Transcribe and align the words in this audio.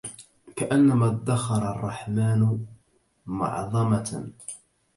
كأنما 0.55 1.07
ادخر 1.07 1.71
الرحمن 1.71 2.65
معظمة 3.25 4.31